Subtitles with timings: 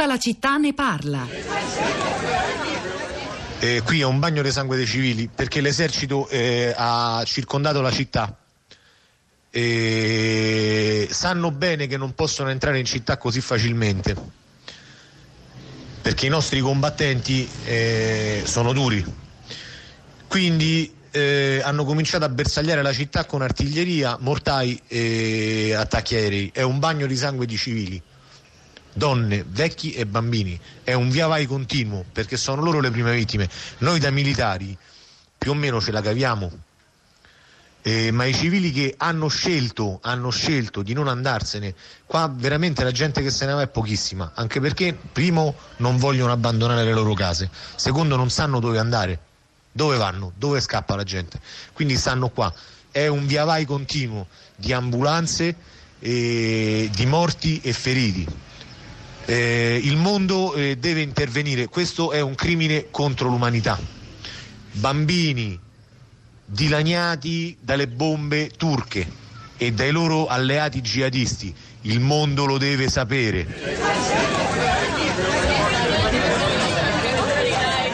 [0.00, 1.28] Tutta la città ne parla.
[3.58, 7.90] Eh, qui è un bagno di sangue dei civili perché l'esercito eh, ha circondato la
[7.90, 8.34] città.
[9.50, 14.16] E sanno bene che non possono entrare in città così facilmente
[16.00, 19.04] perché i nostri combattenti eh, sono duri.
[20.28, 26.50] Quindi eh, hanno cominciato a bersagliare la città con artiglieria, mortai e attacchi aerei.
[26.54, 28.02] È un bagno di sangue di civili,
[28.92, 30.58] donne, vecchi e bambini.
[30.82, 33.48] È un via vai continuo perché sono loro le prime vittime.
[33.78, 34.76] Noi da militari
[35.36, 36.50] più o meno ce la caviamo.
[37.82, 41.74] Eh, ma i civili che hanno scelto, hanno scelto di non andarsene,
[42.04, 46.30] qua veramente la gente che se ne va è pochissima, anche perché primo non vogliono
[46.30, 49.20] abbandonare le loro case, secondo non sanno dove andare
[49.72, 50.32] dove vanno?
[50.36, 51.40] Dove scappa la gente?
[51.72, 52.52] Quindi stanno qua.
[52.90, 54.26] È un via vai continuo
[54.56, 55.54] di ambulanze,
[56.00, 58.26] eh, di morti e feriti.
[59.30, 63.78] Eh, il mondo eh, deve intervenire, questo è un crimine contro l'umanità.
[64.72, 65.56] Bambini
[66.44, 69.06] dilaniati dalle bombe turche
[69.56, 74.39] e dai loro alleati jihadisti, il mondo lo deve sapere.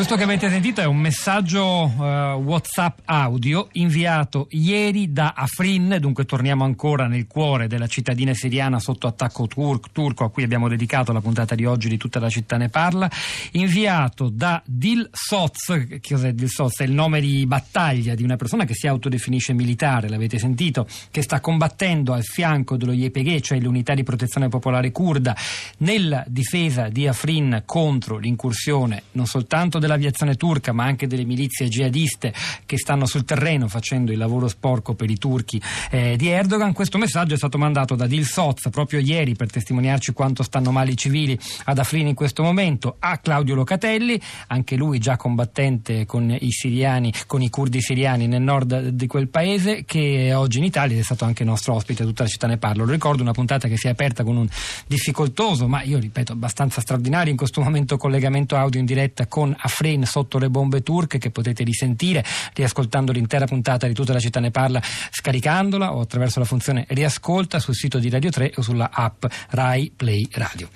[0.00, 2.02] Questo che avete sentito è un messaggio uh,
[2.42, 9.06] WhatsApp audio inviato ieri da Afrin, dunque torniamo ancora nel cuore della cittadina siriana sotto
[9.06, 12.56] attacco tur- turco a cui abbiamo dedicato la puntata di oggi di tutta la città
[12.56, 13.10] ne parla,
[13.52, 16.80] inviato da Dil Soz, che cos'è Dil Soz?
[16.80, 21.20] È il nome di battaglia di una persona che si autodefinisce militare, l'avete sentito, che
[21.20, 25.36] sta combattendo al fianco dello YPG, cioè l'unità di protezione popolare kurda,
[25.80, 31.68] nella difesa di Afrin contro l'incursione non soltanto della dell'aviazione turca ma anche delle milizie
[31.68, 32.32] jihadiste
[32.64, 35.60] che stanno sul terreno facendo il lavoro sporco per i turchi
[35.90, 36.72] eh, di Erdogan.
[36.72, 40.92] Questo messaggio è stato mandato da Dil Soz proprio ieri per testimoniarci quanto stanno male
[40.92, 46.34] i civili ad Afrin in questo momento a Claudio Locatelli, anche lui già combattente con
[46.38, 50.98] i siriani, con i curdi siriani nel nord di quel paese che oggi in Italia
[50.98, 52.84] è stato anche nostro ospite, tutta la città ne parlo.
[52.84, 54.48] Lo ricordo una puntata che si è aperta con un
[54.86, 59.79] difficoltoso, ma io ripeto abbastanza straordinario in questo momento collegamento audio in diretta con Afrin
[59.80, 64.38] Afrin sotto le bombe turche che potete risentire riascoltando l'intera puntata di tutta la città
[64.38, 64.80] ne parla
[65.10, 69.90] scaricandola o attraverso la funzione riascolta sul sito di Radio 3 o sulla app Rai
[69.96, 70.68] Play Radio.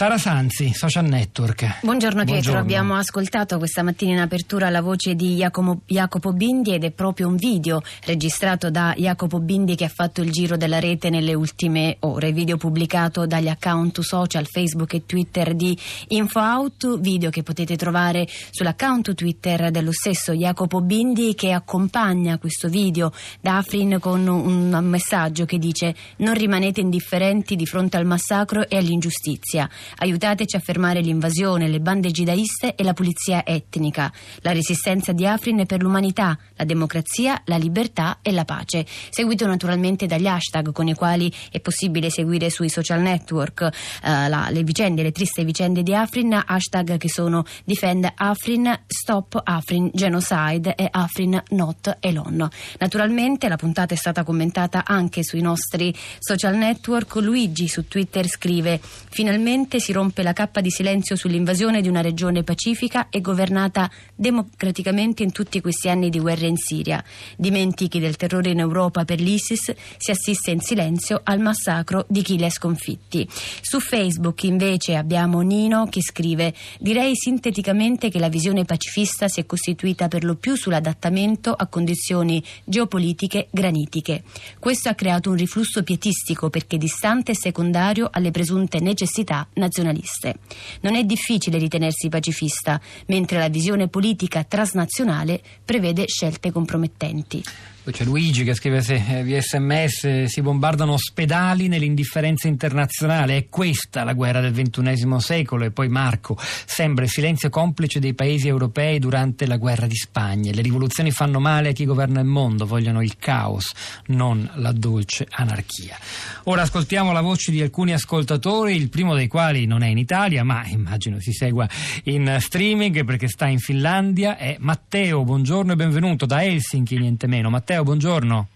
[0.00, 1.80] Sara Sanzi, Social Network.
[1.82, 2.60] Buongiorno Pietro, Buongiorno.
[2.60, 7.28] abbiamo ascoltato questa mattina in apertura la voce di Jacopo, Jacopo, Bindi ed è proprio
[7.28, 11.98] un video registrato da Jacopo Bindi che ha fatto il giro della rete nelle ultime
[12.00, 15.76] ore, video pubblicato dagli account social Facebook e Twitter di
[16.08, 23.12] InfoOut, video che potete trovare sull'account Twitter dello stesso Jacopo Bindi che accompagna questo video
[23.42, 28.78] da Afrin con un messaggio che dice non rimanete indifferenti di fronte al massacro e
[28.78, 29.68] all'ingiustizia.
[29.98, 34.12] Aiutateci a fermare l'invasione, le bande gidaiste e la pulizia etnica.
[34.40, 38.86] La resistenza di Afrin è per l'umanità, la democrazia, la libertà e la pace.
[39.10, 44.48] Seguito naturalmente dagli hashtag con i quali è possibile seguire sui social network eh, la,
[44.50, 50.74] le vicende, le tristi vicende di Afrin, hashtag che sono Defend Afrin, Stop Afrin Genocide
[50.74, 52.48] e Afrin Not Elon.
[52.78, 57.16] Naturalmente la puntata è stata commentata anche sui nostri social network.
[57.16, 62.00] Luigi su Twitter scrive finalmente finalmente si rompe la cappa di silenzio sull'invasione di una
[62.00, 67.02] regione pacifica e governata democraticamente in tutti questi anni di guerra in Siria.
[67.36, 72.36] Dimentichi del terrore in Europa per l'ISIS, si assiste in silenzio al massacro di chi
[72.36, 73.26] li ha sconfitti.
[73.60, 79.46] Su Facebook invece abbiamo Nino che scrive direi sinteticamente che la visione pacifista si è
[79.46, 84.22] costituita per lo più sull'adattamento a condizioni geopolitiche granitiche.
[84.58, 90.34] Questo ha creato un riflusso pietistico perché distante e secondario alle presunte necessità nazionaliste.
[90.80, 97.42] Non è difficile ritenersi pacifista, mentre la visione politica transnazionale prevede scelte compromettenti.
[97.90, 103.36] Poi c'è Luigi che scrive se, eh, via sms si bombardano ospedali nell'indifferenza internazionale.
[103.36, 105.64] È questa la guerra del XXI secolo.
[105.64, 110.52] E poi Marco sembra il silenzio complice dei paesi europei durante la guerra di Spagna.
[110.52, 113.72] Le rivoluzioni fanno male a chi governa il mondo, vogliono il caos,
[114.06, 115.98] non la dolce anarchia.
[116.44, 120.44] Ora ascoltiamo la voce di alcuni ascoltatori, il primo dei quali non è in Italia,
[120.44, 121.68] ma immagino si segua
[122.04, 124.36] in streaming perché sta in Finlandia.
[124.36, 127.50] È Matteo, buongiorno e benvenuto da Helsinki, niente meno.
[127.50, 128.48] Matteo, Matteo, buongiorno.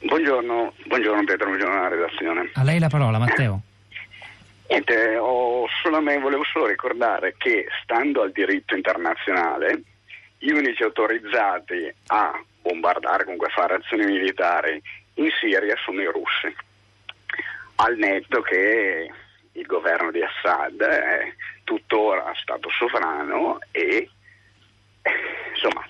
[0.00, 2.50] Buongiorno, buongiorno Pietro, buongiorno alla redazione.
[2.54, 3.60] A lei la parola, Matteo.
[4.68, 5.18] Niente,
[5.82, 9.82] solamente, volevo solo ricordare che stando al diritto internazionale
[10.38, 14.80] gli unici autorizzati a bombardare, comunque a fare azioni militari
[15.14, 16.54] in Siria sono i russi.
[17.76, 19.10] Al netto che
[19.52, 21.32] il governo di Assad è
[21.64, 24.08] tuttora Stato sovrano e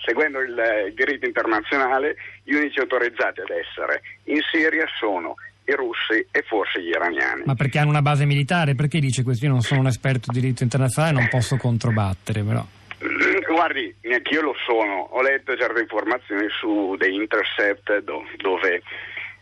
[0.05, 0.51] seguendo il,
[0.87, 5.35] il, diritto internazionale, gli unici autorizzati ad essere in Siria sono
[5.67, 7.43] i russi e forse gli iraniani.
[7.47, 8.75] Ma perché hanno una base militare?
[8.75, 9.47] Perché dice questo?
[9.47, 12.65] Io non sono un esperto di diritto internazionale, non posso controbattere però.
[13.49, 18.83] Guardi, neanche io lo sono, ho letto certe informazioni su The Intercept do, dove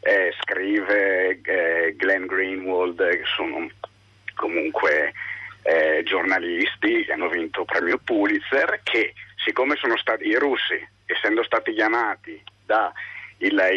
[0.00, 3.68] eh, scrive eh, Glenn Greenwald, che sono
[4.34, 5.12] comunque
[5.62, 9.14] eh, giornalisti che hanno vinto premio Pulitzer, che
[9.44, 12.92] siccome stati i russi, essendo stati chiamati dal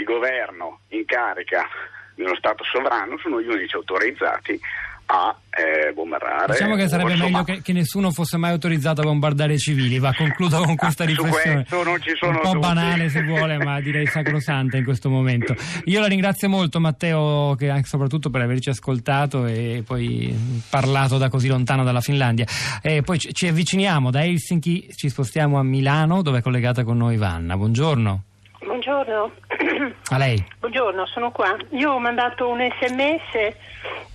[0.03, 1.67] governo in carica
[2.15, 4.59] dello Stato sovrano, sono gli unici autorizzati
[5.07, 6.53] a eh, bombardare.
[6.53, 9.99] Diciamo che sarebbe insomma, meglio che, che, nessuno fosse mai autorizzato a bombardare i civili.
[9.99, 11.65] Va, concludo con questa ah, riflessione.
[11.69, 12.59] non ci sono Un po' dubbi.
[12.59, 15.55] banale se vuole, ma direi sacrosanta in questo momento.
[15.85, 20.35] Io la ringrazio molto Matteo, che soprattutto per averci ascoltato e poi
[20.69, 22.45] parlato da così lontano dalla Finlandia.
[22.81, 26.97] E poi ci, ci avviciniamo da Helsinki, ci spostiamo a Milano, dove è collegata con
[26.97, 27.55] noi Vanna.
[27.55, 28.23] Buongiorno.
[28.65, 29.31] Buongiorno.
[30.09, 30.43] A lei.
[30.59, 31.55] Buongiorno, sono qua.
[31.71, 33.55] Io ho mandato un sms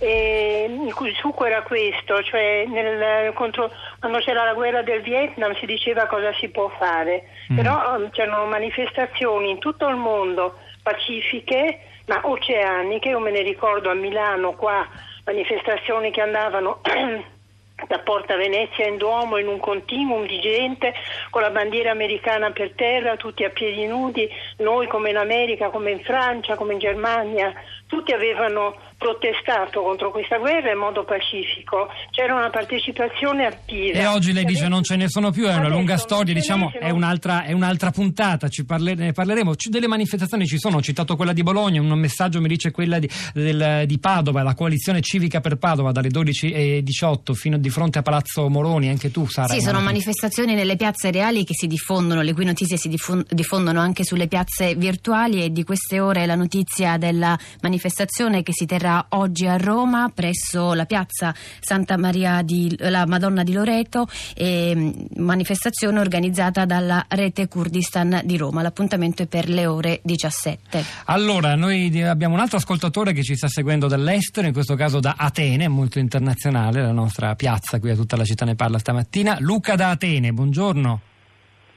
[0.07, 5.65] il cui succo era questo, cioè nel, contro, quando c'era la guerra del Vietnam si
[5.65, 7.55] diceva cosa si può fare, mm.
[7.55, 13.89] però um, c'erano manifestazioni in tutto il mondo pacifiche ma oceaniche, io me ne ricordo
[13.89, 14.87] a Milano qua
[15.25, 16.81] manifestazioni che andavano
[17.87, 20.93] da Porta Venezia in Duomo in un continuum di gente
[21.29, 25.91] con la bandiera americana per terra, tutti a piedi nudi, noi come in America, come
[25.91, 27.53] in Francia, come in Germania,
[27.87, 33.97] tutti avevano protestato contro questa guerra in modo pacifico, c'era una partecipazione attiva.
[33.97, 36.91] E oggi lei dice non ce ne sono più, è una lunga storia, diciamo è
[36.91, 39.55] un'altra, è un'altra puntata, parler- ne parleremo.
[39.55, 42.99] C- delle manifestazioni ci sono, ho citato quella di Bologna, un messaggio mi dice quella
[42.99, 48.01] di, del, di Padova, la coalizione civica per Padova dalle 12.18 fino di fronte a
[48.01, 49.53] Palazzo Moroni, anche tu Sara.
[49.53, 52.89] Sì, sono manifestazioni nelle piazze reali che si diffondono, le cui notizie si
[53.29, 58.65] diffondono anche sulle piazze virtuali e di queste ore la notizia della manifestazione che si
[58.65, 65.07] terrà oggi a Roma presso la piazza Santa Maria di la Madonna di Loreto, eh,
[65.15, 68.61] manifestazione organizzata dalla rete Kurdistan di Roma.
[68.61, 70.83] L'appuntamento è per le ore 17.
[71.05, 75.15] Allora, noi abbiamo un altro ascoltatore che ci sta seguendo dall'estero, in questo caso da
[75.17, 79.37] Atene, molto internazionale, la nostra piazza qui a tutta la città ne parla stamattina.
[79.39, 81.01] Luca da Atene, buongiorno.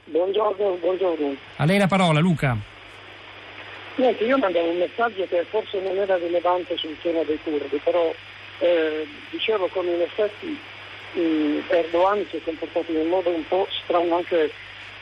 [0.05, 1.35] Buongiorno, buongiorno.
[1.57, 2.55] A lei la parola, Luca.
[3.95, 8.13] Niente, io mandavo un messaggio che forse non era rilevante sul tema dei curdi, però
[8.59, 10.59] eh, dicevo come in effetti
[11.13, 14.51] mh, Erdogan si è comportato in un modo un po' strano anche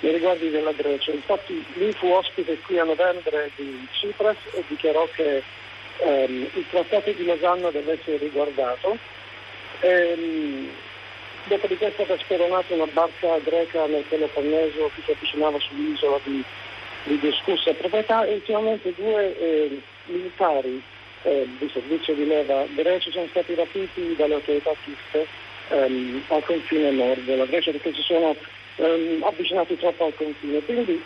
[0.01, 1.12] nei riguardi della Grecia.
[1.12, 5.41] Infatti lui fu ospite qui a novembre di Tsipras e dichiarò che
[6.03, 8.97] ehm, il trattato di Losanna deve essere riguardato.
[9.83, 10.69] Ehm,
[11.47, 16.44] dopodiché è stata speronata una barca greca nel Peloponneso che si avvicinava sull'isola di
[17.03, 20.81] di discussa proprietà e ultimamente due eh, militari
[21.24, 25.27] eh, di servizio di leva greci sono stati rapiti dalle autorità turche
[25.69, 28.36] ehm, al confine nord della Grecia perché si sono
[28.77, 30.63] ehm, avvicinati troppo al confine.
[30.63, 31.03] Quindi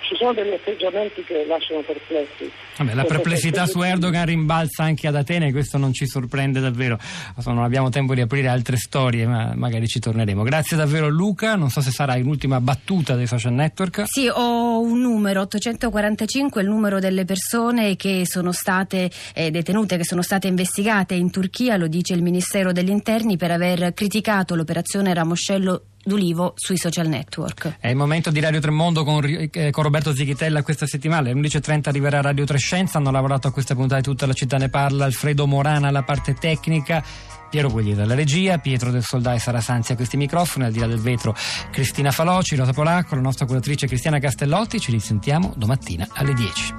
[0.00, 2.50] ci sono degli atteggiamenti che lasciano perplessi.
[2.76, 6.98] Vabbè, la perplessità su Erdogan rimbalza anche ad Atene, questo non ci sorprende davvero.
[7.46, 10.42] non abbiamo tempo di aprire altre storie, ma magari ci torneremo.
[10.42, 14.04] Grazie davvero Luca, non so se sarà l'ultima battuta dei social network.
[14.06, 20.04] Sì, ho un numero, 845, il numero delle persone che sono state eh, detenute, che
[20.04, 25.14] sono state investigate in Turchia, lo dice il Ministero degli Interni, per aver criticato l'operazione
[25.14, 27.78] Ramoscello d'Ulivo sui social network.
[27.80, 31.28] È il momento di Radio Tremondo con, eh, con Roberto Zichitella questa settimana.
[31.28, 32.98] Alle 11.30 arriverà Radio Trescenza.
[32.98, 35.04] Hanno lavorato a questa puntata di tutta la città ne parla.
[35.04, 37.02] Alfredo Morana alla parte tecnica.
[37.50, 40.86] Piero Guglielmo alla regia, Pietro del Soldai Sara Sanzi a questi microfoni, al di là
[40.86, 41.34] del vetro
[41.70, 44.80] Cristina Faloci, Rosa Polacco, la nostra curatrice Cristiana Castellotti.
[44.80, 46.74] Ci risentiamo domattina alle 10.